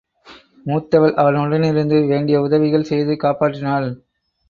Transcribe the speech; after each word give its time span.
மூத்தவள் 0.65 1.13
அவன் 1.13 1.35
உடனிருந்து 1.35 2.07
வேண்டிய 2.07 2.41
உதவிகள் 2.41 2.83
செய்து 2.83 3.13
காப்பாற்றினாள். 3.13 3.89